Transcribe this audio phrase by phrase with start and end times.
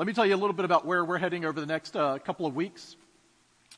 [0.00, 2.18] let me tell you a little bit about where we're heading over the next uh,
[2.20, 2.96] couple of weeks.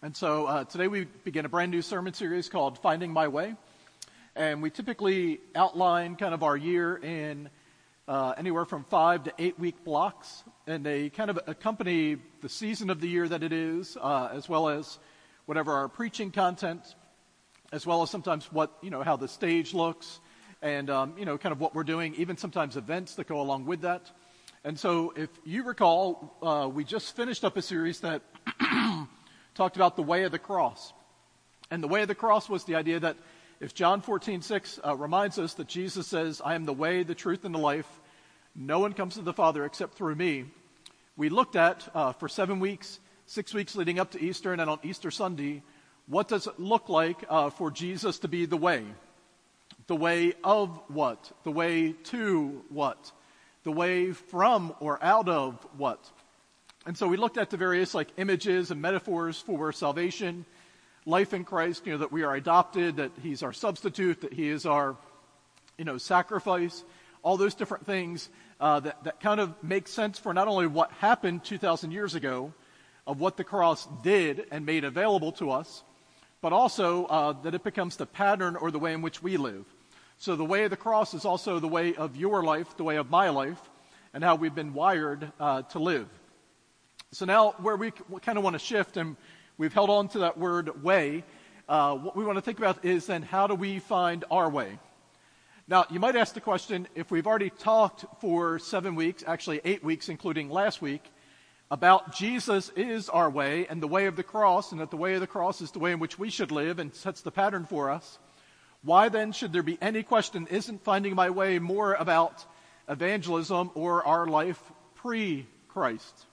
[0.02, 3.56] And so uh, today we begin a brand new sermon series called Finding My Way.
[4.36, 7.50] And we typically outline kind of our year in
[8.06, 10.44] uh, anywhere from five to eight week blocks.
[10.68, 14.48] And they kind of accompany the season of the year that it is, uh, as
[14.48, 15.00] well as
[15.46, 16.94] whatever our preaching content,
[17.72, 20.20] as well as sometimes what, you know, how the stage looks,
[20.62, 23.66] and, um, you know, kind of what we're doing, even sometimes events that go along
[23.66, 24.12] with that.
[24.64, 28.22] And so, if you recall, uh, we just finished up a series that
[29.56, 30.92] talked about the way of the cross.
[31.68, 33.16] And the way of the cross was the idea that
[33.58, 37.14] if John 14, 6 uh, reminds us that Jesus says, I am the way, the
[37.14, 37.88] truth, and the life,
[38.54, 40.44] no one comes to the Father except through me.
[41.16, 44.68] We looked at uh, for seven weeks, six weeks leading up to Easter, and then
[44.68, 45.64] on Easter Sunday,
[46.06, 48.84] what does it look like uh, for Jesus to be the way?
[49.88, 51.32] The way of what?
[51.42, 53.10] The way to what?
[53.64, 56.10] The way from or out of what.
[56.86, 60.44] And so we looked at the various like images and metaphors for salvation,
[61.06, 64.48] life in Christ, you know, that we are adopted, that he's our substitute, that he
[64.48, 64.96] is our,
[65.78, 66.84] you know, sacrifice,
[67.22, 68.28] all those different things
[68.60, 72.52] uh, that, that kind of make sense for not only what happened 2,000 years ago,
[73.06, 75.82] of what the cross did and made available to us,
[76.40, 79.64] but also uh, that it becomes the pattern or the way in which we live.
[80.22, 82.94] So the way of the cross is also the way of your life, the way
[82.94, 83.60] of my life,
[84.14, 86.06] and how we've been wired uh, to live.
[87.10, 89.16] So now, where we kind of want to shift, and
[89.58, 91.24] we've held on to that word way,
[91.68, 94.78] uh, what we want to think about is then how do we find our way?
[95.66, 99.82] Now, you might ask the question if we've already talked for seven weeks, actually eight
[99.82, 101.02] weeks, including last week,
[101.68, 105.14] about Jesus is our way and the way of the cross, and that the way
[105.14, 107.66] of the cross is the way in which we should live and sets the pattern
[107.66, 108.20] for us.
[108.84, 110.48] Why then should there be any question?
[110.48, 112.44] Isn't finding my way more about
[112.88, 114.60] evangelism or our life
[114.96, 116.26] pre Christ?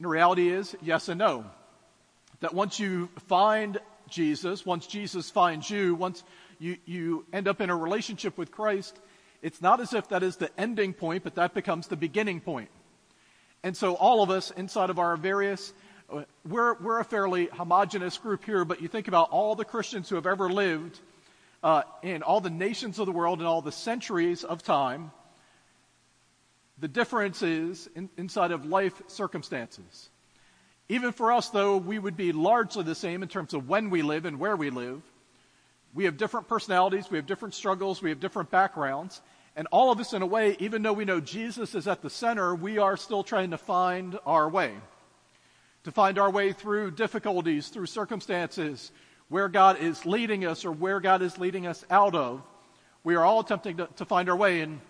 [0.00, 1.46] The reality is yes and no.
[2.40, 6.22] That once you find Jesus, once Jesus finds you, once
[6.58, 8.98] you, you end up in a relationship with Christ,
[9.42, 12.70] it's not as if that is the ending point, but that becomes the beginning point.
[13.62, 15.72] And so all of us inside of our various
[16.46, 20.14] we're, we're a fairly homogenous group here, but you think about all the Christians who
[20.14, 20.98] have ever lived
[21.62, 25.10] uh, in all the nations of the world in all the centuries of time.
[26.78, 30.08] The difference is in, inside of life circumstances.
[30.88, 34.00] Even for us, though, we would be largely the same in terms of when we
[34.00, 35.02] live and where we live.
[35.92, 39.20] We have different personalities, we have different struggles, we have different backgrounds.
[39.56, 42.08] And all of us, in a way, even though we know Jesus is at the
[42.08, 44.72] center, we are still trying to find our way
[45.88, 48.92] to find our way through difficulties, through circumstances,
[49.30, 52.42] where God is leading us or where God is leading us out of.
[53.04, 54.60] We are all attempting to, to find our way.
[54.60, 54.82] And,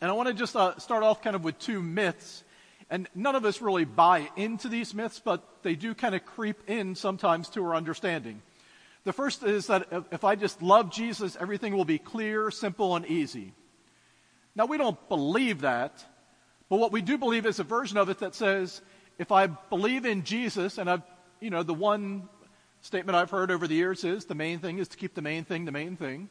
[0.00, 2.42] and I want to just uh, start off kind of with two myths.
[2.90, 6.68] And none of us really buy into these myths, but they do kind of creep
[6.68, 8.42] in sometimes to our understanding.
[9.04, 13.06] The first is that if I just love Jesus, everything will be clear, simple, and
[13.06, 13.52] easy.
[14.56, 16.04] Now, we don't believe that,
[16.68, 18.82] but what we do believe is a version of it that says
[19.18, 21.02] if I believe in Jesus, and I've,
[21.40, 22.28] you know, the one
[22.80, 25.44] statement I've heard over the years is the main thing is to keep the main
[25.44, 26.28] thing the main thing.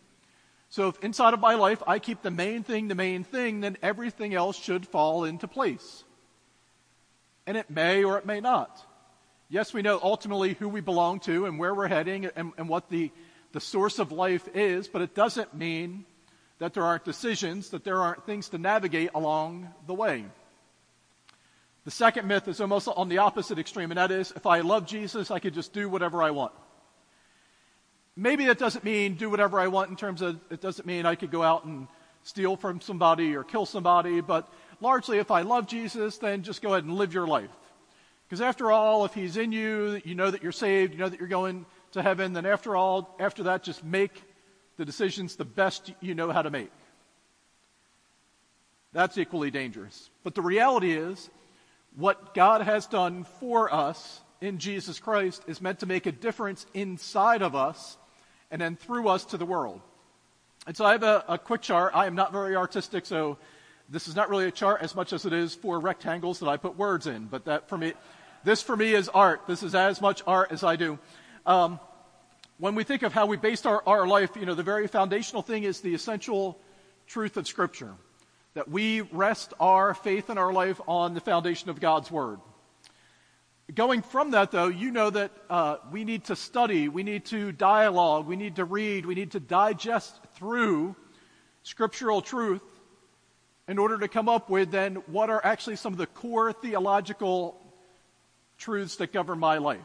[0.69, 3.77] So if inside of my life I keep the main thing the main thing, then
[3.81, 6.03] everything else should fall into place.
[7.45, 8.85] And it may or it may not.
[9.49, 12.89] Yes, we know ultimately who we belong to and where we're heading and, and what
[12.89, 13.11] the,
[13.51, 16.05] the source of life is, but it doesn't mean
[16.59, 20.25] that there aren't decisions, that there aren't things to navigate along the way.
[21.85, 24.85] The second myth is almost on the opposite extreme, and that is if I love
[24.85, 26.53] Jesus, I could just do whatever I want.
[28.15, 31.15] Maybe that doesn't mean do whatever I want in terms of, it doesn't mean I
[31.15, 31.87] could go out and
[32.23, 36.73] steal from somebody or kill somebody, but largely if I love Jesus, then just go
[36.73, 37.49] ahead and live your life.
[38.27, 41.19] Because after all, if He's in you, you know that you're saved, you know that
[41.19, 44.23] you're going to heaven, then after all, after that, just make
[44.77, 46.71] the decisions the best you know how to make.
[48.93, 50.09] That's equally dangerous.
[50.23, 51.29] But the reality is,
[51.95, 56.65] what God has done for us in Jesus Christ is meant to make a difference
[56.73, 57.97] inside of us
[58.51, 59.81] and then through us to the world.
[60.65, 61.93] And so I have a, a, quick chart.
[61.95, 63.37] I am not very artistic, so
[63.89, 66.57] this is not really a chart as much as it is four rectangles that I
[66.57, 67.25] put words in.
[67.25, 67.93] But that for me,
[68.43, 69.41] this for me is art.
[69.47, 70.99] This is as much art as I do.
[71.45, 71.79] Um,
[72.57, 75.41] when we think of how we based our, our life, you know, the very foundational
[75.41, 76.59] thing is the essential
[77.07, 77.93] truth of Scripture
[78.53, 82.39] that we rest our faith in our life on the foundation of God's Word.
[83.73, 87.51] Going from that, though, you know that uh, we need to study, we need to
[87.51, 90.95] dialogue, we need to read, we need to digest through
[91.63, 92.61] scriptural truth
[93.67, 97.59] in order to come up with then what are actually some of the core theological
[98.57, 99.79] truths that govern my life.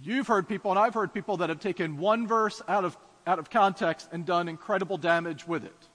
[0.00, 3.38] You've heard people, and I've heard people that have taken one verse out of, out
[3.38, 5.88] of context and done incredible damage with it.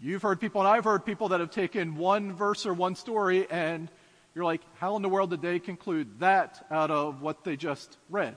[0.00, 3.50] You've heard people, and I've heard people that have taken one verse or one story,
[3.50, 3.90] and
[4.32, 7.96] you're like, how in the world did they conclude that out of what they just
[8.08, 8.36] read?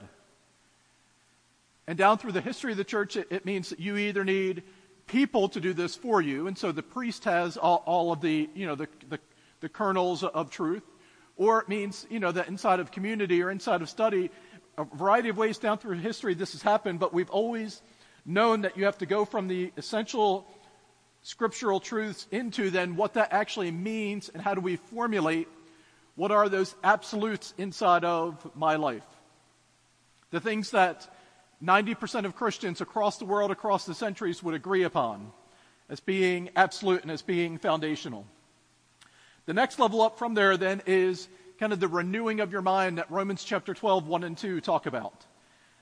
[1.85, 4.63] And down through the history of the church, it, it means that you either need
[5.05, 8.49] people to do this for you, and so the priest has all, all of the,
[8.55, 9.19] you know, the, the,
[9.59, 10.83] the kernels of truth,
[11.37, 14.31] or it means, you know, that inside of community or inside of study,
[14.79, 17.83] a variety of ways down through history this has happened, but we've always
[18.25, 20.47] known that you have to go from the essential
[21.23, 25.47] scriptural truths into then what that actually means and how do we formulate
[26.15, 29.05] what are those absolutes inside of my life.
[30.31, 31.13] The things that
[31.63, 35.31] 90% of Christians across the world, across the centuries would agree upon
[35.89, 38.25] as being absolute and as being foundational.
[39.45, 41.27] The next level up from there then is
[41.59, 44.85] kind of the renewing of your mind that Romans chapter 12, 1 and 2 talk
[44.85, 45.25] about.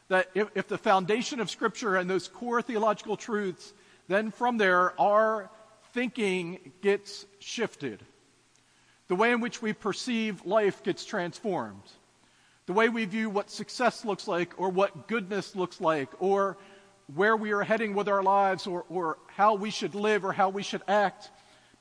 [0.10, 3.74] That if, if the foundation of Scripture and those core theological truths,
[4.10, 5.50] then from there our
[5.94, 8.04] thinking gets shifted.
[9.08, 11.82] The way in which we perceive life gets transformed
[12.70, 16.56] the way we view what success looks like or what goodness looks like or
[17.16, 20.50] where we are heading with our lives or, or how we should live or how
[20.50, 21.32] we should act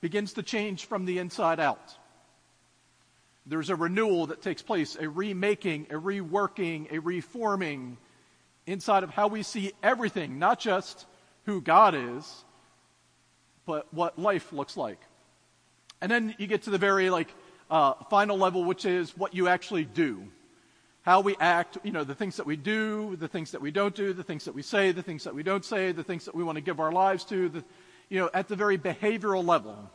[0.00, 1.94] begins to change from the inside out.
[3.44, 7.98] There's a renewal that takes place, a remaking, a reworking, a reforming
[8.66, 11.04] inside of how we see everything, not just
[11.49, 12.45] who God is,
[13.65, 15.00] but what life looks like.
[16.03, 17.29] And then you get to the very like
[17.71, 20.29] uh, final level, which is what you actually do
[21.09, 23.95] how we act, you know, the things that we do, the things that we don't
[23.95, 26.35] do, the things that we say, the things that we don't say, the things that
[26.35, 27.65] we want to give our lives to, the,
[28.11, 29.91] you know, at the very behavioral level.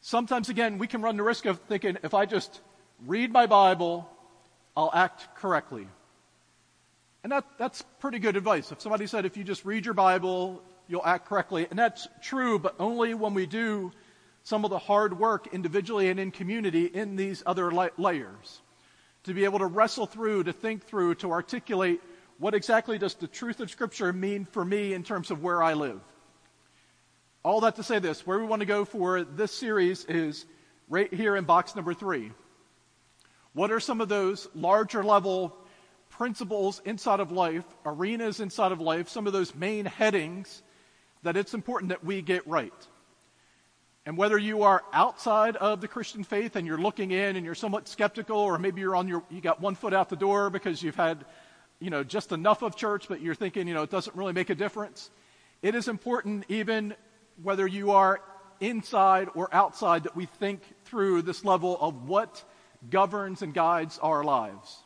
[0.00, 2.60] Sometimes, again, we can run the risk of thinking if I just
[3.04, 4.08] read my Bible,
[4.76, 5.88] I'll act correctly.
[7.22, 8.72] And that, that's pretty good advice.
[8.72, 12.58] If somebody said if you just read your Bible, you'll act correctly, and that's true,
[12.58, 13.92] but only when we do
[14.42, 18.62] some of the hard work individually and in community in these other la- layers
[19.24, 22.00] to be able to wrestle through, to think through, to articulate
[22.38, 25.74] what exactly does the truth of Scripture mean for me in terms of where I
[25.74, 26.00] live.
[27.42, 30.46] All that to say this, where we want to go for this series is
[30.88, 32.32] right here in box number three.
[33.52, 35.54] What are some of those larger level
[36.20, 40.62] principles inside of life, arenas inside of life, some of those main headings
[41.22, 42.74] that it's important that we get right?
[44.04, 47.54] And whether you are outside of the Christian faith and you're looking in and you're
[47.54, 50.82] somewhat skeptical, or maybe you're on your, you got one foot out the door because
[50.82, 51.24] you've had,
[51.78, 54.50] you know, just enough of church, but you're thinking, you know, it doesn't really make
[54.50, 55.10] a difference.
[55.62, 56.92] It is important, even
[57.42, 58.20] whether you are
[58.60, 62.44] inside or outside, that we think through this level of what
[62.90, 64.82] governs and guides our lives.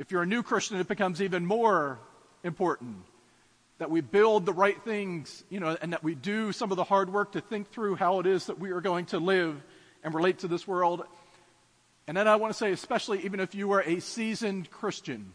[0.00, 1.98] If you're a new Christian, it becomes even more
[2.42, 2.96] important
[3.76, 6.84] that we build the right things, you know, and that we do some of the
[6.84, 9.62] hard work to think through how it is that we are going to live
[10.02, 11.02] and relate to this world.
[12.06, 15.34] And then I want to say, especially even if you are a seasoned Christian,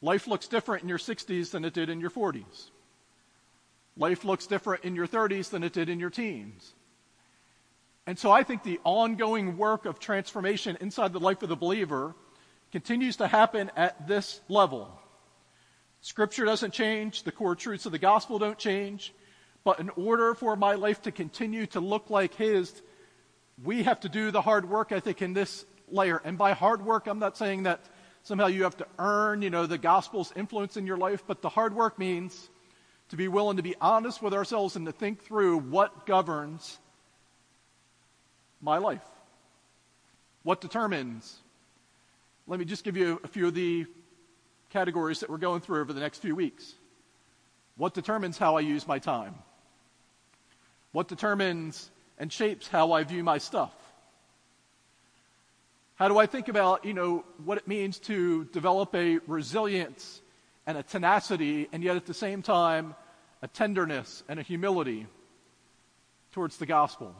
[0.00, 2.70] life looks different in your 60s than it did in your 40s.
[3.94, 6.72] Life looks different in your 30s than it did in your teens.
[8.06, 12.14] And so I think the ongoing work of transformation inside the life of the believer
[12.72, 14.90] continues to happen at this level.
[16.00, 19.12] Scripture doesn't change, the core truths of the gospel don't change,
[19.64, 22.82] but in order for my life to continue to look like His,
[23.62, 26.20] we have to do the hard work, I think, in this layer.
[26.24, 27.80] And by hard work, I'm not saying that
[28.22, 31.48] somehow you have to earn, you know, the gospel's influence in your life, but the
[31.48, 32.48] hard work means
[33.08, 36.78] to be willing to be honest with ourselves and to think through what governs
[38.60, 39.04] my life.
[40.42, 41.38] What determines?
[42.48, 43.84] Let me just give you a few of the
[44.70, 46.72] categories that we're going through over the next few weeks.
[47.76, 49.34] What determines how I use my time?
[50.92, 53.74] What determines and shapes how I view my stuff?
[55.96, 60.22] How do I think about, you know, what it means to develop a resilience
[60.66, 62.94] and a tenacity and yet at the same time
[63.42, 65.06] a tenderness and a humility
[66.32, 67.14] towards the gospel?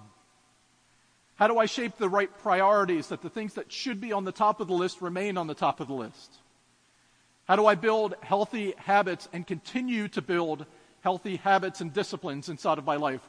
[1.38, 4.32] How do I shape the right priorities that the things that should be on the
[4.32, 6.34] top of the list remain on the top of the list?
[7.46, 10.66] How do I build healthy habits and continue to build
[11.00, 13.20] healthy habits and disciplines inside of my life?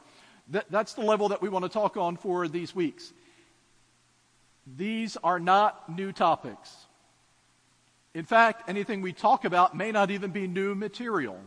[0.48, 3.12] That, that's the level that we want to talk on for these weeks.
[4.76, 6.74] These are not new topics.
[8.12, 11.38] In fact, anything we talk about may not even be new material.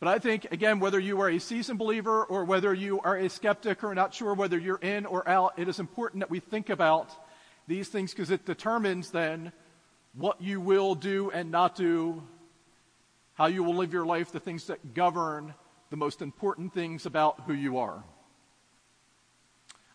[0.00, 3.30] But I think, again, whether you are a seasoned believer or whether you are a
[3.30, 6.68] skeptic or not sure whether you're in or out, it is important that we think
[6.68, 7.10] about
[7.66, 9.52] these things because it determines then
[10.14, 12.22] what you will do and not do,
[13.34, 15.54] how you will live your life, the things that govern
[15.90, 18.02] the most important things about who you are.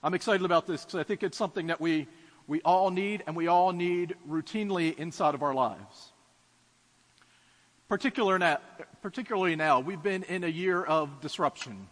[0.01, 2.07] I'm excited about this because I think it's something that we,
[2.47, 6.13] we all need and we all need routinely inside of our lives.
[7.89, 11.87] Particularly now, we've been in a year of disruption.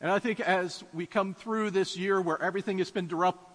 [0.00, 3.06] And I think as we come through this year where everything has been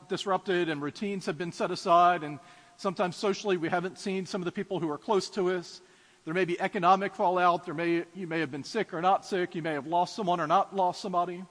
[0.08, 2.38] disrupted and routines have been set aside, and
[2.78, 5.82] sometimes socially we haven't seen some of the people who are close to us,
[6.24, 9.56] there may be economic fallout, there may, you may have been sick or not sick,
[9.56, 11.44] you may have lost someone or not lost somebody.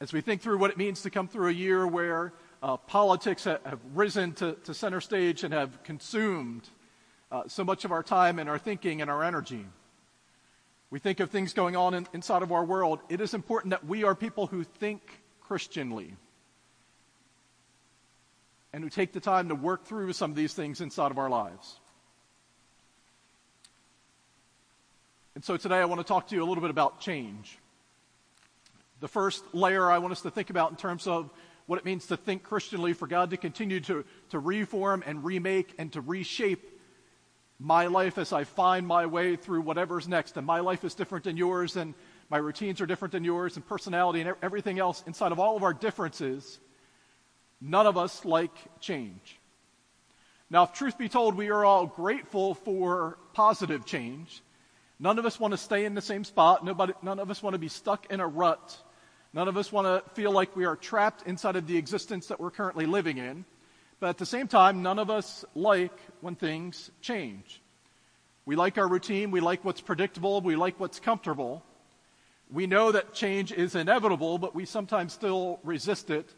[0.00, 3.44] As we think through what it means to come through a year where uh, politics
[3.44, 6.68] have, have risen to, to center stage and have consumed
[7.30, 9.66] uh, so much of our time and our thinking and our energy.
[10.90, 13.00] We think of things going on in, inside of our world.
[13.08, 15.02] It is important that we are people who think
[15.40, 16.14] Christianly
[18.72, 21.30] and who take the time to work through some of these things inside of our
[21.30, 21.80] lives.
[25.34, 27.58] And so today I want to talk to you a little bit about change.
[29.00, 31.30] The first layer I want us to think about in terms of
[31.66, 35.74] what it means to think Christianly, for God to continue to, to reform and remake
[35.78, 36.75] and to reshape
[37.58, 40.36] my life as I find my way through whatever's next.
[40.36, 41.94] And my life is different than yours, and
[42.28, 45.02] my routines are different than yours, and personality and everything else.
[45.06, 46.58] Inside of all of our differences,
[47.60, 49.38] none of us like change.
[50.48, 54.42] Now, if truth be told, we are all grateful for positive change.
[54.98, 56.64] None of us want to stay in the same spot.
[56.64, 58.78] Nobody, none of us want to be stuck in a rut.
[59.32, 62.40] None of us want to feel like we are trapped inside of the existence that
[62.40, 63.44] we're currently living in.
[63.98, 67.62] But at the same time, none of us like when things change.
[68.44, 71.64] We like our routine, we like what's predictable, we like what's comfortable.
[72.50, 76.32] We know that change is inevitable, but we sometimes still resist it.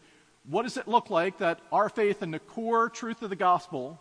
[0.48, 4.00] What does it look like that our faith in the core truth of the gospel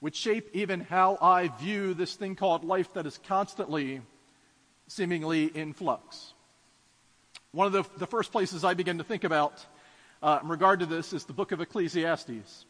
[0.00, 4.00] would shape even how I view this thing called life that is constantly,
[4.86, 6.32] seemingly in flux?
[7.52, 9.66] One of the, the first places I begin to think about
[10.22, 12.64] uh, in regard to this is the book of Ecclesiastes.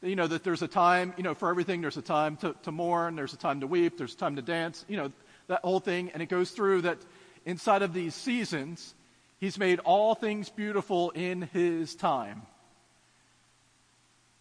[0.00, 2.70] You know, that there's a time, you know, for everything, there's a time to, to
[2.70, 5.10] mourn, there's a time to weep, there's a time to dance, you know,
[5.48, 6.10] that whole thing.
[6.14, 6.98] And it goes through that
[7.44, 8.94] inside of these seasons,
[9.38, 12.42] he's made all things beautiful in his time.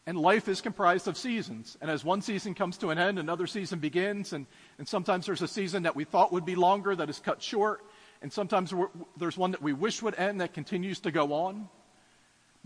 [0.06, 1.78] And life is comprised of seasons.
[1.82, 4.32] And as one season comes to an end, another season begins.
[4.32, 4.46] And,
[4.78, 7.82] and sometimes there's a season that we thought would be longer that is cut short.
[8.22, 8.74] And sometimes
[9.18, 11.68] there's one that we wish would end that continues to go on.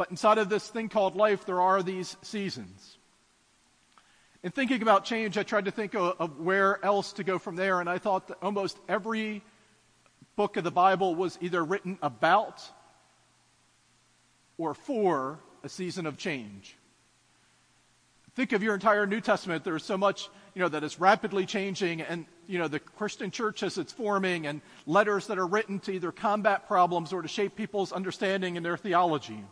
[0.02, 2.98] But inside of this thing called life, there are these seasons.
[4.42, 7.56] In thinking about change, I tried to think of, of, where else to go from
[7.56, 9.44] there, and I thought that almost every
[10.36, 12.68] book of the Bible was either written about
[14.58, 16.76] or for a season of change.
[18.34, 19.64] Think of your entire New Testament.
[19.64, 23.62] There's so much, you know, that is rapidly changing, and you know, the Christian church
[23.62, 27.56] as it's forming, and letters that are written to either combat problems or to shape
[27.56, 29.44] people's understanding and their theology.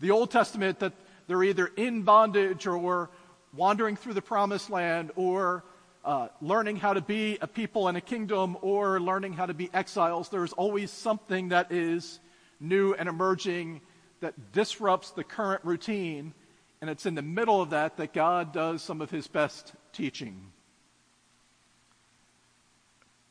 [0.00, 0.92] The Old Testament, that
[1.26, 3.10] they're either in bondage or
[3.52, 5.64] wandering through the promised land or
[6.04, 9.68] uh, learning how to be a people in a kingdom or learning how to be
[9.74, 10.28] exiles.
[10.28, 12.20] There's always something that is
[12.60, 13.80] new and emerging
[14.20, 16.32] that disrupts the current routine.
[16.80, 20.52] And it's in the middle of that that God does some of his best teaching.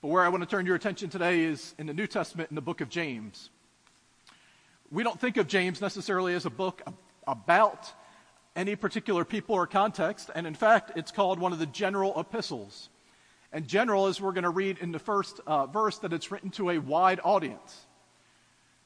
[0.02, 2.56] But where I want to turn your attention today is in the New Testament in
[2.56, 3.50] the book of James
[4.91, 6.82] we don't think of James necessarily as a book
[7.25, 7.91] about
[8.56, 12.89] any particular people or context, and in fact, it's called one of the general epistles.
[13.51, 16.50] And general, as we're going to read in the first uh, verse, that it's written
[16.51, 17.86] to a wide audience.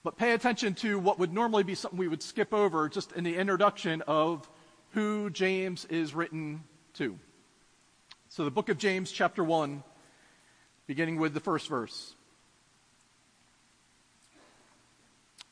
[0.03, 3.24] But pay attention to what would normally be something we would skip over just in
[3.24, 4.50] the introduction of
[4.91, 6.63] who James is written
[6.96, 7.17] to.
[8.29, 9.84] So, the book of James, chapter 1,
[10.88, 12.15] beginning with the first verse.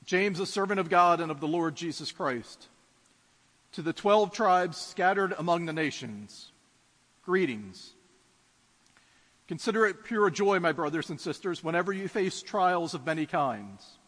[0.10, 2.68] James, a servant of God and of the Lord Jesus Christ,
[3.74, 6.52] to the twelve tribes scattered among the nations,
[7.24, 7.94] greetings.
[9.48, 14.00] Consider it pure joy, my brothers and sisters, whenever you face trials of many kinds,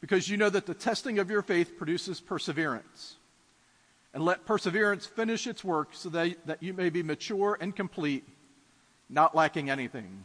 [0.00, 3.16] because you know that the testing of your faith produces perseverance.
[4.14, 8.22] And let perseverance finish its work so that, that you may be mature and complete,
[9.10, 10.22] not lacking anything.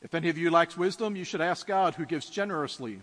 [0.00, 3.02] If any of you lacks wisdom, you should ask God, who gives generously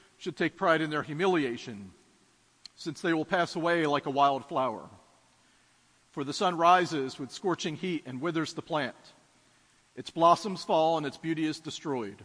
[0.21, 1.89] should take pride in their humiliation,
[2.75, 4.87] since they will pass away like a wild flower.
[6.11, 8.95] For the sun rises with scorching heat and withers the plant.
[9.95, 12.23] Its blossoms fall and its beauty is destroyed.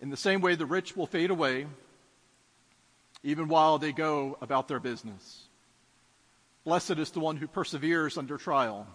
[0.00, 1.68] In the same way, the rich will fade away,
[3.22, 5.44] even while they go about their business.
[6.64, 8.88] Blessed is the one who perseveres under trial,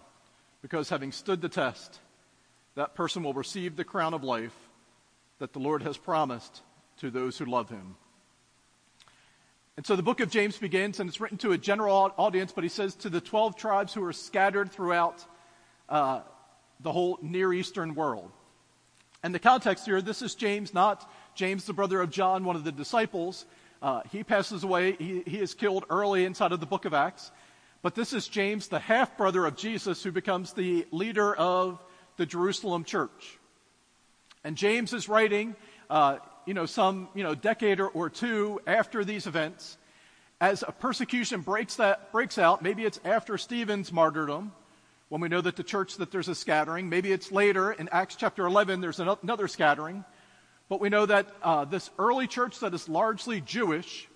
[0.60, 2.00] because having stood the test,
[2.74, 4.68] that person will receive the crown of life
[5.38, 6.60] that the Lord has promised
[7.04, 7.96] to those who love him.
[9.76, 12.64] And so the book of James begins, and it's written to a general audience, but
[12.64, 15.22] he says to the 12 tribes who are scattered throughout
[15.90, 16.20] uh,
[16.80, 18.32] the whole Near Eastern world.
[19.22, 22.64] And the context here this is James, not James, the brother of John, one of
[22.64, 23.44] the disciples.
[23.82, 27.30] Uh, he passes away, he, he is killed early inside of the book of Acts.
[27.82, 31.84] But this is James, the half brother of Jesus, who becomes the leader of
[32.16, 33.38] the Jerusalem church.
[34.42, 35.54] And James is writing
[35.90, 39.76] uh, you know, some, you know, decade or, or two after these events,
[40.40, 44.52] as a persecution breaks, that, breaks out, maybe it's after Stephen's martyrdom,
[45.08, 46.88] when we know that the church, that there's a scattering.
[46.88, 50.04] Maybe it's later in Acts chapter 11, there's another scattering.
[50.68, 54.08] But we know that uh, this early church that is largely Jewish,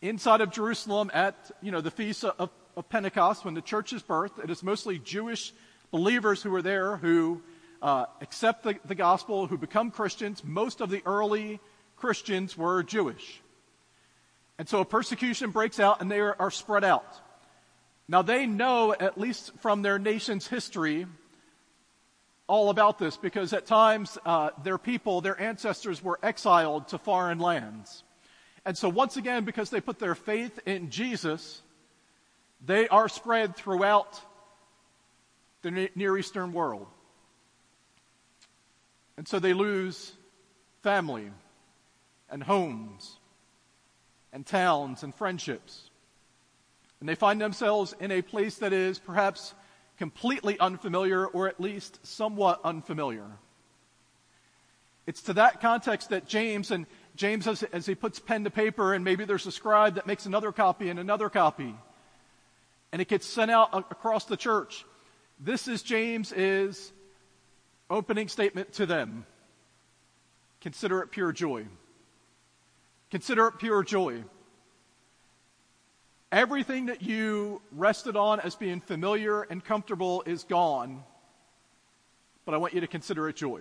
[0.00, 4.02] inside of Jerusalem at, you know, the feast of, of Pentecost, when the church is
[4.02, 5.52] birthed, it is mostly Jewish
[5.90, 7.42] believers who are there who
[7.84, 10.42] uh, accept the, the gospel, who become Christians.
[10.42, 11.60] Most of the early
[11.96, 13.42] Christians were Jewish.
[14.58, 17.20] And so a persecution breaks out and they are, are spread out.
[18.08, 21.06] Now they know, at least from their nation's history,
[22.46, 27.38] all about this because at times uh, their people, their ancestors were exiled to foreign
[27.38, 28.02] lands.
[28.64, 31.60] And so once again, because they put their faith in Jesus,
[32.64, 34.18] they are spread throughout
[35.60, 36.86] the Near Eastern world.
[39.16, 40.12] And so they lose
[40.82, 41.30] family
[42.30, 43.18] and homes
[44.32, 45.90] and towns and friendships.
[47.00, 49.54] And they find themselves in a place that is perhaps
[49.98, 53.26] completely unfamiliar or at least somewhat unfamiliar.
[55.06, 58.94] It's to that context that James, and James, as, as, he puts pen to paper,
[58.94, 61.74] and maybe there's a scribe that makes another copy and another copy,
[62.90, 64.86] and it gets sent out across the church.
[65.38, 66.92] This is James is
[67.94, 69.24] opening statement to them
[70.60, 71.66] consider it pure joy.
[73.10, 74.24] Consider it pure joy.
[76.32, 81.04] Everything that you rested on as being familiar and comfortable is gone,
[82.44, 83.60] but I want you to consider it joy.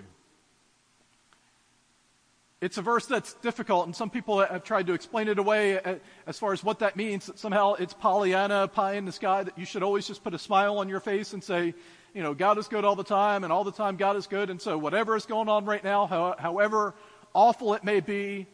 [2.60, 5.96] It's a verse that's difficult, and some people have tried to explain it away uh,
[6.26, 7.28] as far as what that means.
[7.28, 10.40] That somehow it's Pollyanna, pie in the sky, that you should always just put a
[10.40, 11.76] smile on your face and say,
[12.14, 14.50] you know, God is good all the time, and all the time God is good.
[14.50, 16.06] And so, whatever is going on right now,
[16.40, 16.94] however
[17.34, 18.48] awful it may be,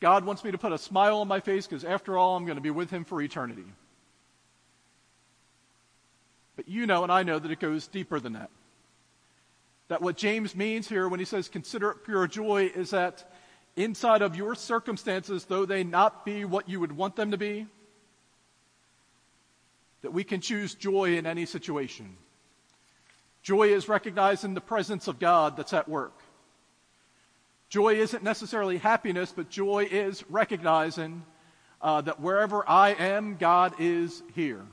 [0.00, 2.56] God wants me to put a smile on my face because, after all, I'm going
[2.56, 3.64] to be with Him for eternity.
[6.56, 8.50] But you know, and I know that it goes deeper than that.
[9.88, 13.30] That what James means here when he says, consider it pure joy, is that
[13.74, 17.66] inside of your circumstances, though they not be what you would want them to be,
[20.02, 22.16] that we can choose joy in any situation.
[23.42, 26.18] Joy is recognizing the presence of God that's at work.
[27.68, 31.24] Joy isn't necessarily happiness, but joy is recognizing
[31.80, 34.64] uh, that wherever I am, God is here.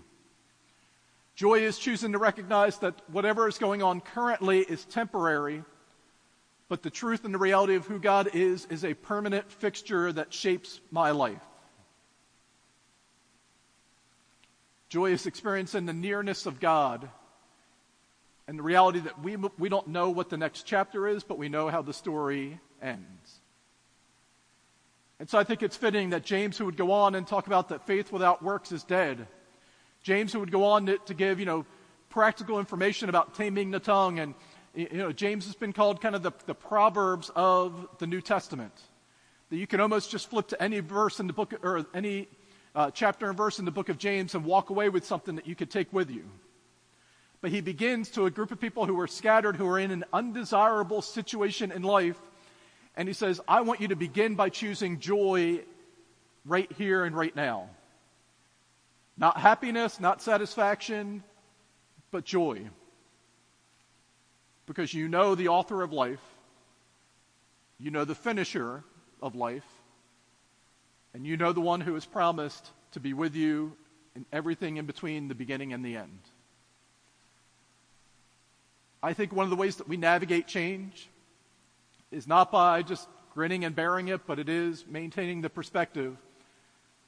[1.36, 5.63] Joy is choosing to recognize that whatever is going on currently is temporary,
[6.67, 10.34] but the truth and the reality of who God is is a permanent fixture that
[10.34, 11.41] shapes my life.
[14.89, 17.10] Joy is experiencing the nearness of God
[18.49, 21.49] and the reality that we, we don't know what the next chapter is, but we
[21.49, 23.41] know how the story ends.
[25.19, 27.69] And so I think it's fitting that James, who would go on and talk about
[27.69, 29.27] that faith without works is dead,
[30.01, 31.63] James, who would go on to, to give, you know,
[32.09, 34.33] practical information about taming the tongue, and,
[34.73, 38.73] you know, James has been called kind of the, the Proverbs of the New Testament.
[39.51, 42.27] That you can almost just flip to any verse in the book, or any
[42.73, 45.45] uh, chapter and verse in the book of James and walk away with something that
[45.45, 46.23] you could take with you.
[47.41, 50.04] But he begins to a group of people who are scattered, who are in an
[50.12, 52.19] undesirable situation in life.
[52.95, 55.62] And he says, I want you to begin by choosing joy
[56.45, 57.69] right here and right now.
[59.17, 61.23] Not happiness, not satisfaction,
[62.12, 62.67] but joy.
[64.69, 66.21] because you know the author of life,
[67.80, 68.84] you know the finisher
[69.19, 69.65] of life,
[71.15, 73.75] and you know the one who has promised to be with you
[74.15, 76.19] in everything in between the beginning and the end.
[79.01, 81.09] I think one of the ways that we navigate change
[82.12, 86.17] is not by just grinning and bearing it, but it is maintaining the perspective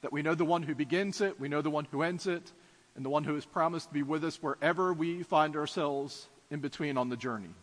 [0.00, 2.52] that we know the one who begins it, we know the one who ends it,
[2.96, 6.60] and the one who has promised to be with us wherever we find ourselves in
[6.60, 7.54] between on the journey.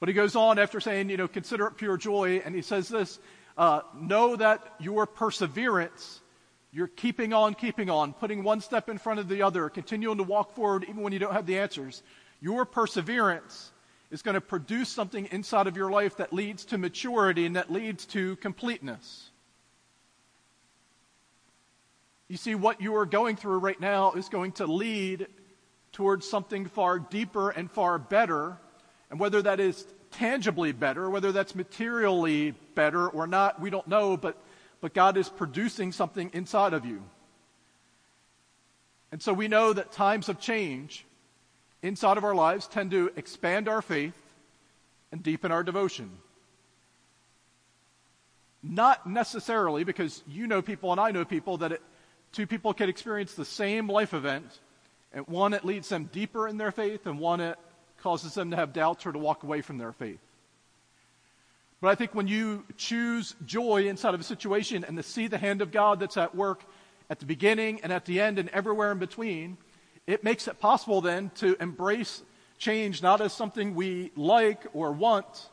[0.00, 2.88] But he goes on after saying, you know, consider it pure joy, and he says
[2.88, 3.18] this
[3.56, 6.20] uh, know that your perseverance,
[6.72, 10.24] you're keeping on, keeping on, putting one step in front of the other, continuing to
[10.24, 12.02] walk forward even when you don't have the answers.
[12.40, 13.72] Your perseverance
[14.10, 17.72] is going to produce something inside of your life that leads to maturity and that
[17.72, 19.30] leads to completeness.
[22.28, 25.26] You see, what you are going through right now is going to lead
[25.92, 28.58] towards something far deeper and far better.
[29.10, 34.18] And whether that is tangibly better, whether that's materially better or not, we don't know,
[34.18, 34.36] but,
[34.80, 37.02] but God is producing something inside of you.
[39.10, 41.04] And so we know that times of change
[41.82, 44.16] inside of our lives tend to expand our faith
[45.10, 46.10] and deepen our devotion.
[48.62, 51.82] Not necessarily because you know people and I know people that it,
[52.32, 54.46] two people can experience the same life event,
[55.12, 57.58] and one it leads them deeper in their faith, and one it
[58.02, 60.20] causes them to have doubts or to walk away from their faith.
[61.80, 65.38] But I think when you choose joy inside of a situation and to see the
[65.38, 66.64] hand of God that's at work
[67.08, 69.58] at the beginning and at the end and everywhere in between,
[70.06, 72.22] it makes it possible then to embrace
[72.58, 75.50] change not as something we like or want,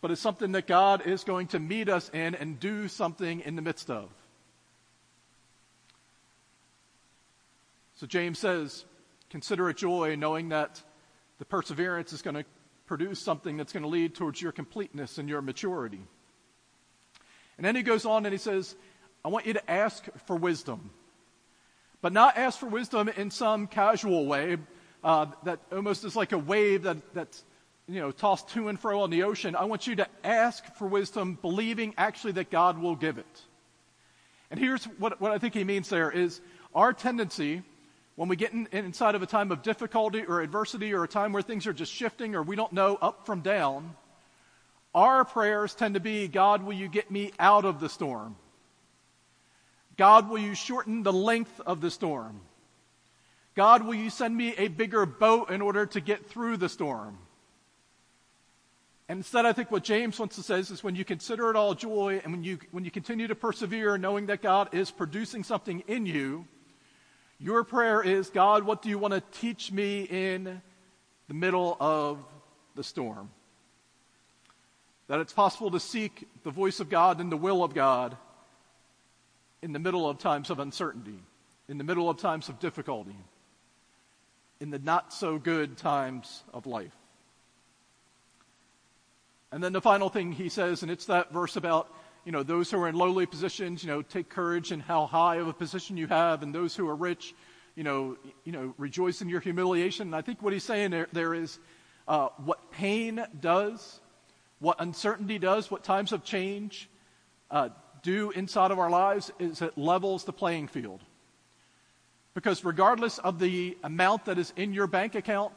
[0.00, 3.54] but as something that God is going to meet us in and do something in
[3.54, 4.10] the midst of.
[7.94, 8.84] So James says,
[9.30, 10.82] consider it joy knowing that
[11.38, 12.44] the perseverance is going to
[12.86, 16.00] produce something that's going to lead towards your completeness and your maturity.
[17.56, 18.74] And then he goes on and he says,
[19.24, 20.90] I want you to ask for wisdom.
[22.00, 24.58] But not ask for wisdom in some casual way
[25.02, 27.44] uh, that almost is like a wave that, that's
[27.88, 29.56] you know, tossed to and fro on the ocean.
[29.56, 33.42] I want you to ask for wisdom, believing actually that God will give it.
[34.50, 36.40] And here's what, what I think he means there is
[36.74, 37.62] our tendency
[38.16, 41.32] when we get in, inside of a time of difficulty or adversity or a time
[41.32, 43.94] where things are just shifting or we don't know up from down,
[44.94, 48.34] our prayers tend to be, God, will you get me out of the storm?
[49.98, 52.40] God, will you shorten the length of the storm?
[53.54, 57.18] God, will you send me a bigger boat in order to get through the storm?
[59.08, 61.74] And instead, I think what James wants to say is when you consider it all
[61.74, 65.84] joy and when you, when you continue to persevere, knowing that God is producing something
[65.86, 66.46] in you,
[67.38, 70.62] your prayer is, God, what do you want to teach me in
[71.28, 72.18] the middle of
[72.74, 73.30] the storm?
[75.08, 78.16] That it's possible to seek the voice of God and the will of God
[79.62, 81.18] in the middle of times of uncertainty,
[81.68, 83.16] in the middle of times of difficulty,
[84.60, 86.96] in the not so good times of life.
[89.52, 91.92] And then the final thing he says, and it's that verse about
[92.26, 95.36] you know, those who are in lowly positions, you know, take courage in how high
[95.36, 97.36] of a position you have, and those who are rich,
[97.76, 100.08] you know, you know, rejoice in your humiliation.
[100.08, 101.60] And I think what he's saying there, there is
[102.08, 104.00] uh, what pain does,
[104.58, 106.90] what uncertainty does, what times of change
[107.52, 107.68] uh,
[108.02, 111.00] do inside of our lives is it levels the playing field.
[112.34, 115.52] Because regardless of the amount that is in your bank account,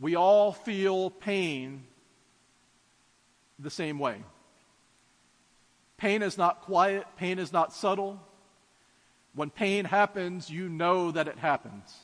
[0.00, 1.84] we all feel pain
[3.58, 4.16] the same way.
[5.96, 8.20] Pain is not quiet, pain is not subtle.
[9.34, 11.96] When pain happens, you know that it happens.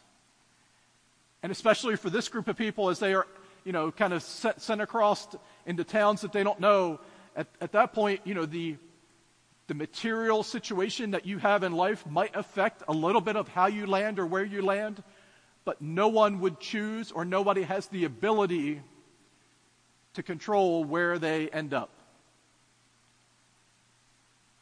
[1.42, 3.26] And especially for this group of people, as they are,
[3.64, 5.29] you know, kind of sent across
[5.66, 7.00] into towns that they don't know,
[7.37, 8.76] at, at that point, you know, the,
[9.68, 13.66] the material situation that you have in life might affect a little bit of how
[13.66, 15.03] you land or where you land,
[15.64, 18.83] but no one would choose or nobody has the ability
[20.14, 21.90] to control where they end up.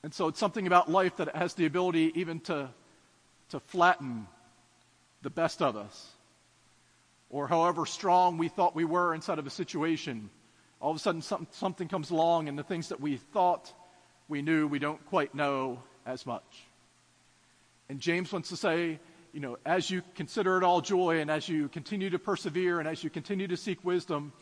[0.02, 2.70] And so it's something about life that has the ability even to,
[3.50, 4.26] to flatten
[5.22, 6.12] the best of us.
[7.30, 10.30] Or however strong we thought we were inside of a situation,
[10.80, 13.72] all of a sudden something, something comes along and the things that we thought
[14.28, 16.66] we knew, we don't quite know as much.
[17.88, 19.00] And James wants to say,
[19.32, 22.88] you know, as you consider it all joy and as you continue to persevere and
[22.88, 24.32] as you continue to seek wisdom,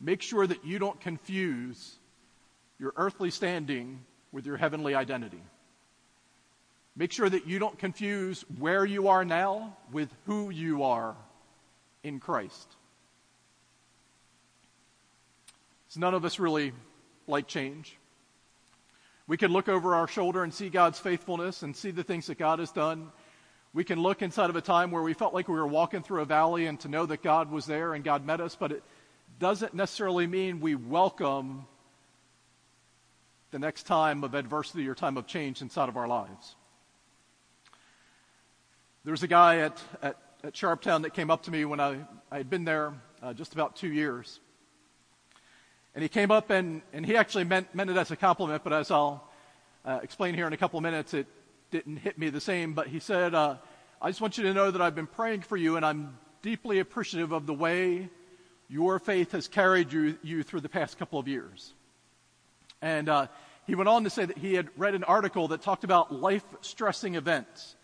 [0.00, 1.96] make sure that you don't confuse
[2.78, 4.00] your earthly standing
[4.32, 5.42] with your heavenly identity.
[6.96, 11.14] Make sure that you don't confuse where you are now with who you are
[12.02, 12.68] in Christ.
[15.88, 16.72] So none of us really
[17.26, 17.96] like change.
[19.26, 22.38] We can look over our shoulder and see God's faithfulness and see the things that
[22.38, 23.10] God has done.
[23.72, 26.20] We can look inside of a time where we felt like we were walking through
[26.20, 28.82] a valley and to know that God was there and God met us, but it
[29.38, 31.66] doesn't necessarily mean we welcome
[33.52, 36.56] the next time of adversity or time of change inside of our lives.
[39.04, 41.98] There was a guy at, at, at Sharptown that came up to me when I,
[42.30, 44.40] I had been there uh, just about two years.
[45.94, 48.72] And he came up and, and he actually meant, meant it as a compliment, but
[48.72, 49.28] as I'll
[49.84, 51.26] uh, explain here in a couple of minutes, it
[51.70, 52.72] didn't hit me the same.
[52.72, 53.56] But he said, uh,
[54.00, 56.78] I just want you to know that I've been praying for you and I'm deeply
[56.78, 58.08] appreciative of the way
[58.68, 61.74] your faith has carried you, you through the past couple of years.
[62.80, 63.28] And uh,
[63.66, 66.44] he went on to say that he had read an article that talked about life
[66.60, 67.76] stressing events.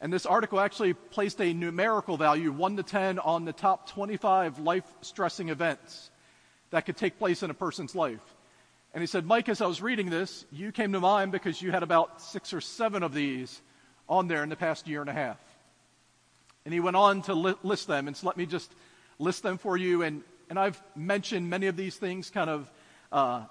[0.00, 4.58] And this article actually placed a numerical value, 1 to 10, on the top 25
[4.58, 6.10] life stressing events
[6.70, 8.34] that could take place in a person's life.
[8.94, 11.70] And he said, Mike, as I was reading this, you came to mind because you
[11.70, 13.62] had about six or seven of these
[14.08, 15.38] on there in the past year and a half.
[16.64, 18.08] And he went on to li- list them.
[18.08, 18.72] And so let me just
[19.18, 20.02] list them for you.
[20.02, 22.70] And, and I've mentioned many of these things kind of,
[23.10, 23.44] uh,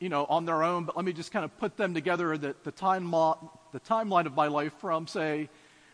[0.00, 2.54] you know, on their own, but let me just kind of put them together, the,
[2.64, 5.48] the, time the timeline of my life from, say,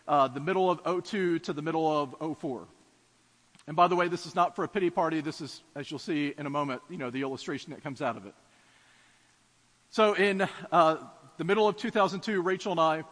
[0.07, 1.87] uh, the middle of 02 to the middle
[2.21, 2.67] of 04.
[3.67, 5.21] And by the way, this is not for a pity party.
[5.21, 8.17] This is, as you'll see in a moment, you know, the illustration that comes out
[8.17, 8.35] of it.
[9.91, 10.97] So in uh,
[11.37, 13.05] the middle of 2002, Rachel and I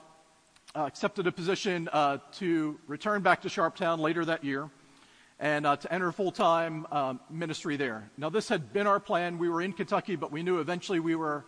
[0.74, 4.70] uh, accepted a position uh, to return back to Sharptown later that year
[5.40, 8.10] and uh, to enter full-time um, ministry there.
[8.18, 9.38] Now, this had been our plan.
[9.38, 11.46] We were in Kentucky, but we knew eventually we were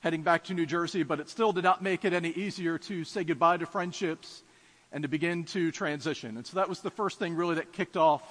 [0.00, 3.04] heading back to New Jersey, but it still did not make it any easier to
[3.04, 4.42] say goodbye to friendships
[4.90, 6.36] and to begin to transition.
[6.36, 8.22] And so that was the first thing really that kicked off,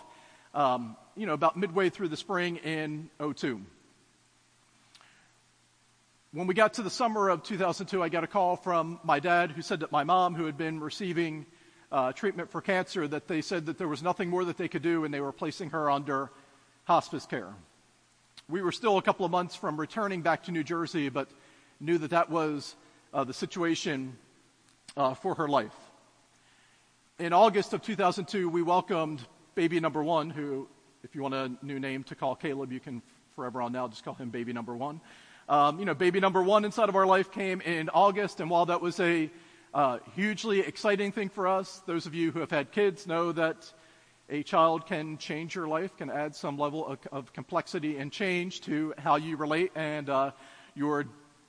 [0.53, 3.61] um, you know, about midway through the spring in 02.
[6.33, 9.51] When we got to the summer of 2002, I got a call from my dad
[9.51, 11.45] who said that my mom, who had been receiving
[11.91, 14.81] uh, treatment for cancer, that they said that there was nothing more that they could
[14.81, 16.29] do and they were placing her under
[16.85, 17.53] hospice care.
[18.49, 21.27] We were still a couple of months from returning back to New Jersey, but
[21.79, 22.75] knew that that was
[23.13, 24.17] uh, the situation
[24.95, 25.75] uh, for her life
[27.19, 29.21] in August of 2002, we welcomed
[29.55, 30.67] baby number one, who,
[31.03, 33.01] if you want a new name to call Caleb, you can
[33.35, 35.01] forever on now just call him baby number one.
[35.49, 38.67] Um, you know, baby number one inside of our life came in August, and while
[38.67, 39.31] that was a
[39.73, 43.71] uh, hugely exciting thing for us, those of you who have had kids know that
[44.29, 48.61] a child can change your life, can add some level of, of complexity and change
[48.61, 50.31] to how you relate and uh,
[50.75, 51.05] your,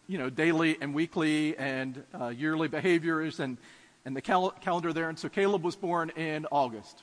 [0.06, 3.58] you know, daily and weekly and uh, yearly behaviors and
[4.04, 5.10] and the cal- calendar there.
[5.10, 7.02] And so Caleb was born in August.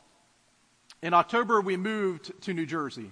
[1.04, 3.12] In October, we moved to New Jersey.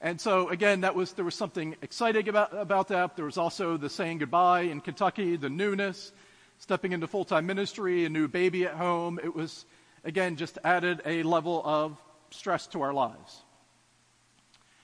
[0.00, 3.16] And so again, that was, there was something exciting about, about that.
[3.16, 6.12] There was also the saying goodbye in Kentucky, the newness,
[6.60, 9.18] stepping into full-time ministry, a new baby at home.
[9.24, 9.64] It was,
[10.04, 11.98] again, just added a level of
[12.30, 13.42] stress to our lives.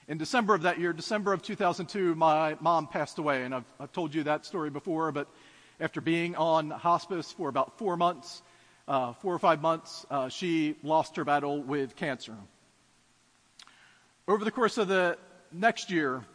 [0.07, 3.43] In December of that year, December of 2002, my mom passed away.
[3.43, 5.27] And I've, I've told you that story before, but
[5.79, 8.41] after being on hospice for about four months,
[8.87, 12.35] uh, four or five months, uh, she lost her battle with cancer.
[14.27, 15.17] Over the course of the
[15.51, 16.25] next year,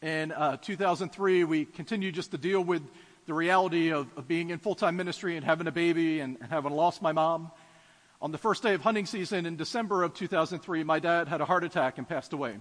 [0.00, 2.82] in uh, 2003, we continued just to deal with
[3.26, 6.50] the reality of, of being in full time ministry and having a baby and, and
[6.50, 7.50] having lost my mom.
[8.22, 11.44] On the first day of hunting season in December of 2003, my dad had a
[11.44, 12.56] heart attack and passed away,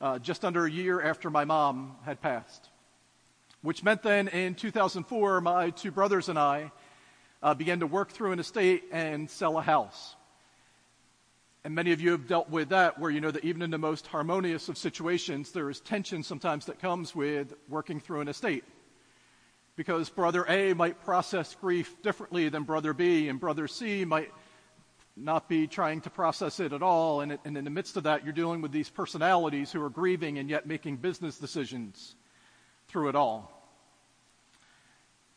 [0.00, 2.70] uh, just under a year after my mom had passed
[3.62, 6.72] which meant then in 2004, my two brothers and I
[7.42, 10.16] uh, began to work through an estate and sell a house.
[11.62, 13.78] And many of you have dealt with that, where you know that even in the
[13.78, 18.64] most harmonious of situations, there is tension sometimes that comes with working through an estate.
[19.80, 24.30] Because brother A might process grief differently than brother B, and brother C might
[25.16, 27.22] not be trying to process it at all.
[27.22, 30.50] And, in the midst of that, you're dealing with these personalities who are grieving and
[30.50, 32.14] yet making business decisions
[32.88, 33.50] through it all.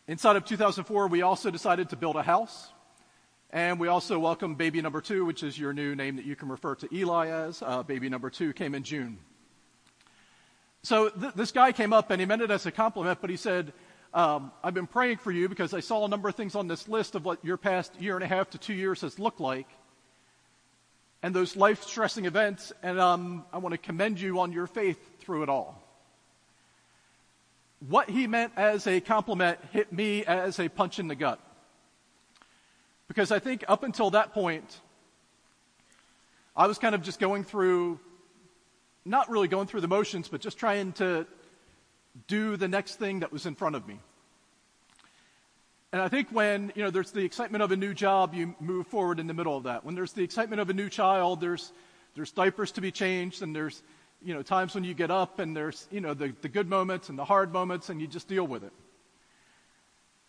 [0.10, 2.70] Inside of 2004, we also decided to build a house.
[3.50, 6.50] And we also welcomed baby number two, which is your new name that you can
[6.50, 7.62] refer to Eli as.
[7.62, 9.20] Uh, baby number two came in June.
[10.82, 13.38] So th- this guy came up and he meant it as a compliment, but he
[13.38, 13.72] said,
[14.14, 16.88] um, I've been praying for you because I saw a number of things on this
[16.88, 19.68] list of what your past year and a half to two years has looked like
[21.22, 25.00] and those life stressing events, and um, I want to commend you on your faith
[25.20, 25.84] through it all
[27.88, 31.40] what he meant as a compliment hit me as a punch in the gut.
[33.08, 34.80] Because I think up until that point,
[36.56, 38.00] I was kind of just going through
[39.06, 41.28] not really going through the motions, but just trying to
[42.28, 44.00] do the next thing that was in front of me.
[45.92, 48.88] And I think when, you know, there's the excitement of a new job, you move
[48.88, 49.86] forward in the middle of that.
[49.86, 51.72] When there's the excitement of a new child, there's,
[52.16, 53.84] there's diapers to be changed and there's,
[54.24, 57.10] you know, times when you get up and there's, you know, the, the good moments
[57.10, 58.74] and the hard moments and you just deal with it.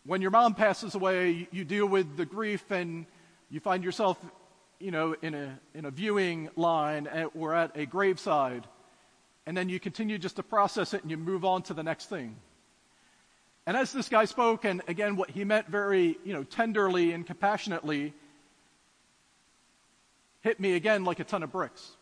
[0.05, 3.07] When your mom passes away, you deal with the grief and
[3.49, 4.19] you find yourself,
[4.79, 8.67] you know, in a, in a viewing line at, or at a graveside.
[9.47, 12.09] And then you continue just to process it and you move on to the next
[12.09, 12.37] thing.
[13.67, 17.27] And as this guy spoke, and again, what he meant very, you know, tenderly and
[17.27, 18.13] compassionately,
[20.43, 21.97] hit me again like a ton of bricks.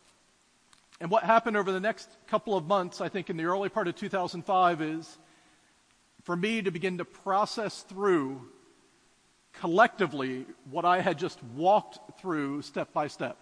[1.01, 3.89] And what happened over the next couple of months, I think in the early part
[3.89, 5.19] of 2005, is
[6.23, 8.41] for me to begin to process through
[9.53, 13.37] collectively what I had just walked through step by step.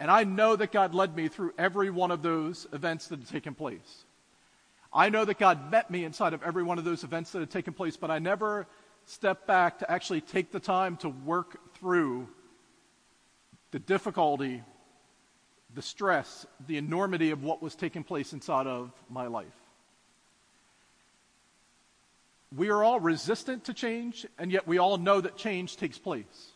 [0.00, 3.28] And I know that God led me through every one of those events that had
[3.28, 4.04] taken place.
[4.92, 7.50] I know that God met me inside of every one of those events that had
[7.50, 8.66] taken place, but I never
[9.04, 12.28] stepped back to actually take the time to work through
[13.72, 14.62] the difficulty,
[15.74, 19.46] the stress, the enormity of what was taking place inside of my life.
[22.56, 26.52] We are all resistant to change, and yet we all know that change takes place.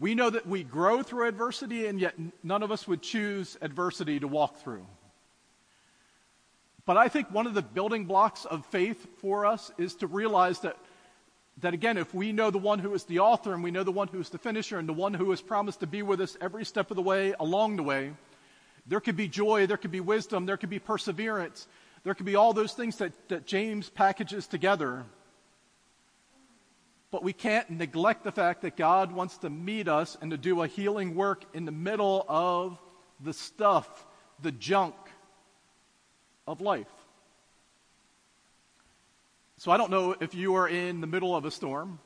[0.00, 4.18] We know that we grow through adversity, and yet none of us would choose adversity
[4.18, 4.86] to walk through.
[6.86, 10.60] But I think one of the building blocks of faith for us is to realize
[10.60, 10.78] that,
[11.58, 13.92] that again, if we know the one who is the author and we know the
[13.92, 16.34] one who is the finisher and the one who has promised to be with us
[16.40, 18.12] every step of the way along the way,
[18.86, 21.68] there could be joy, there could be wisdom, there could be perseverance,
[22.04, 25.04] there could be all those things that, that James packages together.
[27.10, 30.62] But we can't neglect the fact that God wants to meet us and to do
[30.62, 32.78] a healing work in the middle of
[33.18, 34.06] the stuff,
[34.40, 34.94] the junk
[36.46, 36.86] of life.
[39.56, 41.98] So I don't know if you are in the middle of a storm,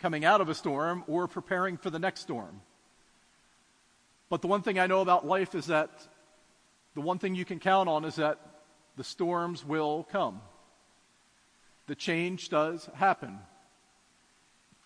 [0.00, 2.60] coming out of a storm, or preparing for the next storm.
[4.30, 5.90] But the one thing I know about life is that
[6.94, 8.40] the one thing you can count on is that
[8.96, 10.40] the storms will come.
[11.86, 13.38] The change does happen.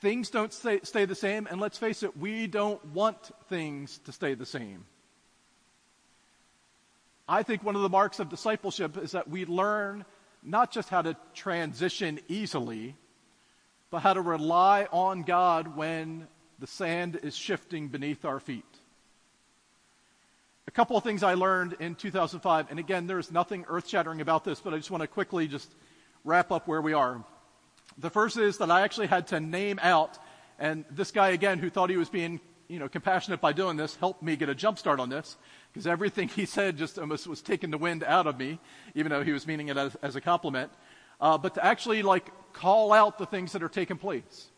[0.03, 4.11] Things don't stay, stay, the same, and let's face it, we don't want things to
[4.11, 4.85] stay the same.
[7.29, 10.05] I think one of the marks of discipleship is that we learn
[10.43, 12.97] not just how to transition easily,
[13.93, 16.27] but how to rely on God when
[16.59, 18.65] the sand is shifting beneath our feet.
[20.67, 24.43] A couple of things I learned in 2005, and again, there's nothing earth shattering about
[24.43, 25.73] this, but I just want to quickly just
[26.25, 27.25] wrap up where we are.
[27.99, 30.19] The first is that I actually had to name out,
[30.59, 33.97] and this guy again, who thought he was being you know, compassionate by doing this,
[33.97, 35.37] helped me get a jump start on this,
[35.73, 38.59] because everything he said just almost was taking the wind out of me,
[38.95, 40.73] even though he was meaning it as, as a compliment.
[41.21, 44.49] Uh, but to actually like call out the things that are taking place.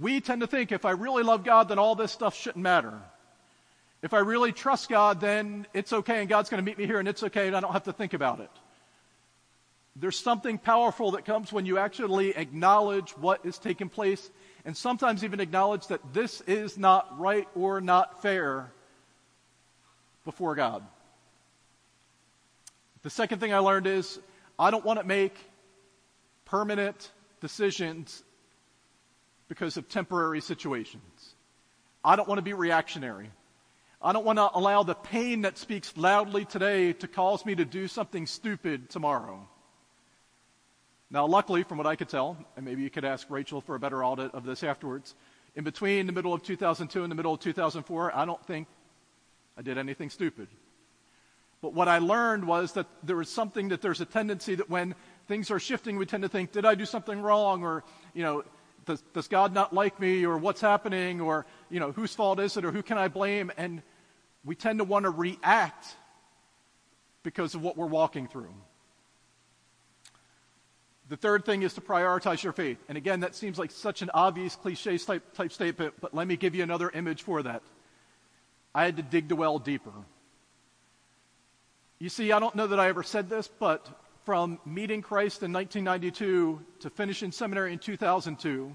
[0.00, 3.00] We tend to think if I really love God, then all this stuff shouldn't matter.
[4.02, 6.98] If I really trust God, then it's okay and God's going to meet me here
[6.98, 8.50] and it's okay and I don't have to think about it.
[9.96, 14.28] There's something powerful that comes when you actually acknowledge what is taking place
[14.64, 18.72] and sometimes even acknowledge that this is not right or not fair
[20.24, 20.84] before God.
[23.02, 24.18] The second thing I learned is
[24.58, 25.36] I don't want to make
[26.44, 28.24] permanent decisions
[29.48, 31.34] because of temporary situations.
[32.04, 33.30] I don't want to be reactionary.
[34.02, 37.64] I don't want to allow the pain that speaks loudly today to cause me to
[37.64, 39.48] do something stupid tomorrow.
[41.14, 43.78] Now, luckily, from what I could tell, and maybe you could ask Rachel for a
[43.78, 45.14] better audit of this afterwards,
[45.54, 48.66] in between the middle of 2002 and the middle of 2004, I don't think
[49.56, 50.48] I did anything stupid.
[51.62, 54.96] But what I learned was that there was something that there's a tendency that when
[55.28, 57.62] things are shifting, we tend to think, did I do something wrong?
[57.62, 58.42] Or, you know,
[58.84, 60.26] does, does God not like me?
[60.26, 61.20] Or what's happening?
[61.20, 62.64] Or, you know, whose fault is it?
[62.64, 63.52] Or who can I blame?
[63.56, 63.82] And
[64.44, 65.94] we tend to want to react
[67.22, 68.52] because of what we're walking through.
[71.08, 72.78] The third thing is to prioritize your faith.
[72.88, 76.36] And again, that seems like such an obvious cliche type, type statement, but let me
[76.36, 77.62] give you another image for that.
[78.74, 79.92] I had to dig the well deeper.
[81.98, 83.86] You see, I don't know that I ever said this, but
[84.24, 88.74] from meeting Christ in 1992 to finishing seminary in 2002,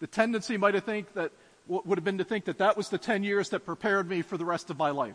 [0.00, 1.32] the tendency might have think that
[1.68, 4.36] would have been to think that that was the 10 years that prepared me for
[4.36, 5.14] the rest of my life.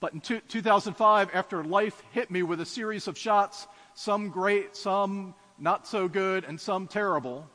[0.00, 5.34] But in 2005, after life hit me with a series of shots, some great, some
[5.58, 7.48] not so good, and some terrible,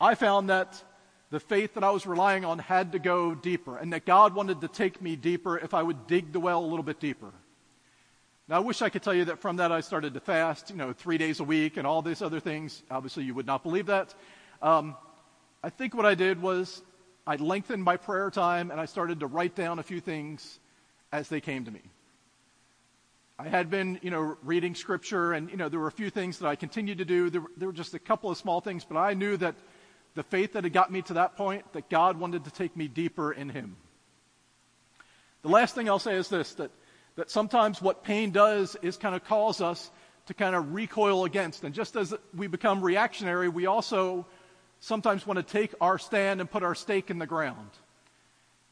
[0.00, 0.82] I found that
[1.30, 4.62] the faith that I was relying on had to go deeper, and that God wanted
[4.62, 7.30] to take me deeper if I would dig the well a little bit deeper.
[8.48, 10.76] Now, I wish I could tell you that from that I started to fast, you
[10.76, 12.82] know, three days a week and all these other things.
[12.90, 14.12] Obviously, you would not believe that.
[14.60, 14.96] Um,
[15.62, 16.82] I think what I did was
[17.28, 20.58] I lengthened my prayer time and I started to write down a few things
[21.12, 21.82] as they came to me.
[23.40, 26.40] I had been, you know, reading scripture and, you know, there were a few things
[26.40, 27.30] that I continued to do.
[27.30, 29.54] There, there were just a couple of small things, but I knew that
[30.14, 32.86] the faith that had got me to that point, that God wanted to take me
[32.86, 33.76] deeper in Him.
[35.40, 36.70] The last thing I'll say is this that,
[37.16, 39.90] that sometimes what pain does is kind of cause us
[40.26, 41.64] to kind of recoil against.
[41.64, 44.26] And just as we become reactionary, we also
[44.80, 47.70] sometimes want to take our stand and put our stake in the ground.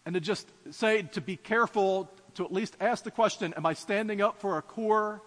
[0.05, 3.75] And to just say, to be careful, to at least ask the question Am I
[3.75, 5.21] standing up for a core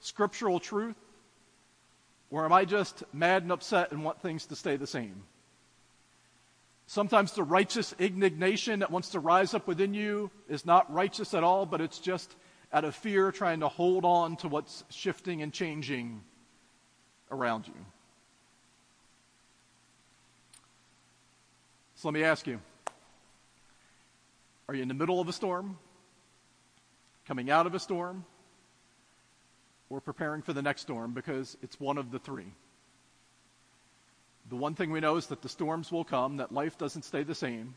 [0.00, 0.96] scriptural truth?
[2.28, 5.22] Or am I just mad and upset and want things to stay the same?
[6.88, 11.44] Sometimes the righteous indignation that wants to rise up within you is not righteous at
[11.44, 12.34] all, but it's just
[12.72, 16.20] out of fear trying to hold on to what's shifting and changing
[17.30, 17.74] around you.
[21.94, 22.60] So let me ask you
[24.68, 25.78] Are you in the middle of a storm?
[27.26, 28.24] Coming out of a storm?
[29.90, 31.12] Or preparing for the next storm?
[31.12, 32.52] Because it's one of the three.
[34.48, 37.24] The one thing we know is that the storms will come, that life doesn't stay
[37.24, 37.74] the same,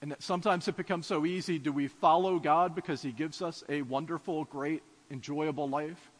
[0.00, 3.62] and that sometimes it becomes so easy do we follow God because He gives us
[3.68, 6.10] a wonderful, great, enjoyable life,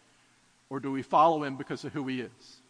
[0.68, 2.60] or do we follow Him because of who He is?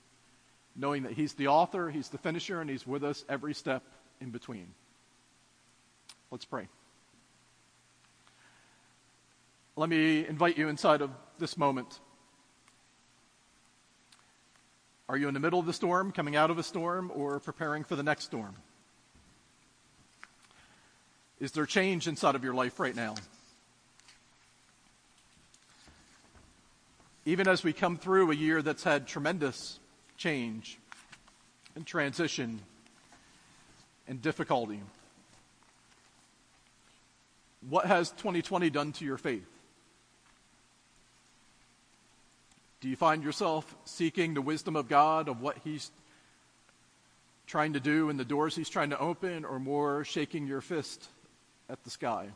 [0.76, 3.82] Knowing that He's the author, He's the finisher, and He's with us every step
[4.20, 4.68] in between.
[6.30, 6.68] Let's pray.
[9.81, 12.01] Let me invite you inside of this moment.
[15.09, 17.85] Are you in the middle of the storm, coming out of a storm, or preparing
[17.85, 18.55] for the next storm?
[21.41, 23.14] Is there change inside of your life right now?
[27.24, 29.81] Even as we come through a year that's had tremendous
[30.18, 30.78] change
[31.74, 32.61] and transition
[34.07, 34.83] and difficulty,
[37.66, 39.47] what has 2020 done to your faith?
[42.81, 45.91] Do you find yourself seeking the wisdom of God of what He's
[47.47, 51.07] trying to do and the doors He's trying to open, or more shaking your fist
[51.68, 52.28] at the sky?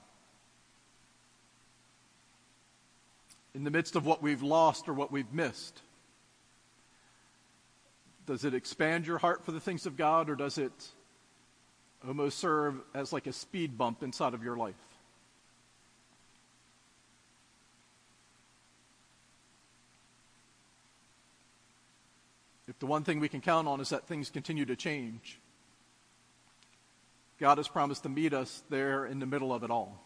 [3.55, 5.81] In the midst of what we've lost or what we've missed,
[8.27, 10.73] does it expand your heart for the things of God, or does it
[12.07, 14.75] almost serve as like a speed bump inside of your life?
[22.81, 25.39] The one thing we can count on is that things continue to change,
[27.39, 30.01] God has promised to meet us there in the middle of it all.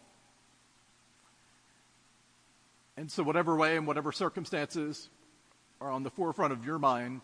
[2.97, 5.09] And so, whatever way and whatever circumstances
[5.79, 7.21] are on the forefront of your mind,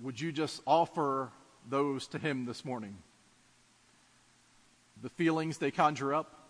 [0.00, 1.30] would you just offer
[1.68, 2.96] those to Him this morning?
[5.02, 6.48] The feelings they conjure up,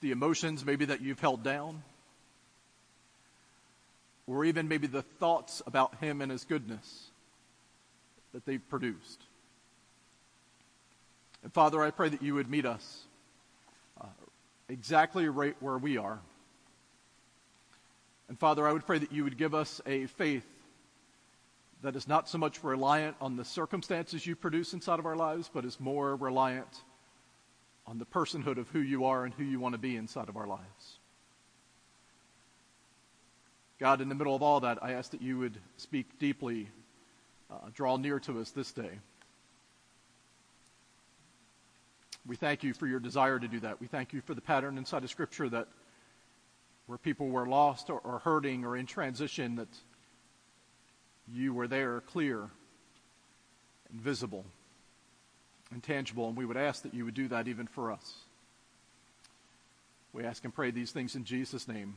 [0.00, 1.82] the emotions maybe that you've held down
[4.28, 7.06] or even maybe the thoughts about him and his goodness
[8.34, 9.22] that they've produced.
[11.42, 13.04] And Father, I pray that you would meet us
[14.00, 14.06] uh,
[14.68, 16.18] exactly right where we are.
[18.28, 20.46] And Father, I would pray that you would give us a faith
[21.82, 25.48] that is not so much reliant on the circumstances you produce inside of our lives,
[25.52, 26.82] but is more reliant
[27.86, 30.36] on the personhood of who you are and who you want to be inside of
[30.36, 30.97] our lives.
[33.78, 36.68] God, in the middle of all that, I ask that you would speak deeply,
[37.50, 38.90] uh, draw near to us this day.
[42.26, 43.80] We thank you for your desire to do that.
[43.80, 45.68] We thank you for the pattern inside of Scripture that
[46.86, 49.68] where people were lost or, or hurting or in transition, that
[51.32, 52.48] you were there clear
[53.90, 54.44] and visible
[55.70, 56.28] and tangible.
[56.28, 58.16] And we would ask that you would do that even for us.
[60.12, 61.96] We ask and pray these things in Jesus' name.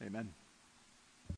[0.00, 0.32] Amen.